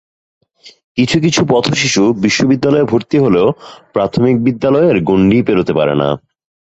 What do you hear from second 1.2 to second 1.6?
কিছু